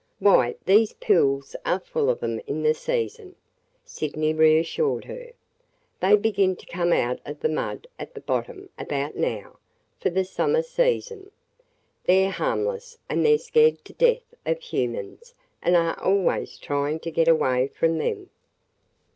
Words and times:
"Why 0.17 0.55
these 0.65 0.93
pools 0.93 1.55
are 1.63 1.79
full 1.79 2.09
of 2.09 2.23
'em 2.23 2.39
in 2.47 2.63
the 2.63 2.73
season," 2.73 3.35
Sydney 3.85 4.33
reassured 4.33 5.05
her. 5.05 5.33
"They 5.99 6.15
begin 6.15 6.55
to 6.55 6.65
come 6.65 6.91
out 6.91 7.19
of 7.23 7.41
the 7.41 7.49
mud 7.49 7.85
at 7.99 8.15
the 8.15 8.19
bottom 8.21 8.69
about 8.79 9.15
now, 9.15 9.59
for 9.99 10.09
the 10.09 10.25
summer 10.25 10.63
season. 10.63 11.29
They 12.05 12.25
're 12.25 12.31
harmless 12.31 12.97
and 13.09 13.23
they 13.23 13.35
're 13.35 13.37
scared 13.37 13.85
to 13.85 13.93
death 13.93 14.33
of 14.43 14.59
humans 14.59 15.35
and 15.61 15.75
are 15.77 16.01
always 16.01 16.57
trying 16.57 16.99
to 17.01 17.11
get 17.11 17.27
away 17.27 17.67
from 17.67 17.99
them. 17.99 18.31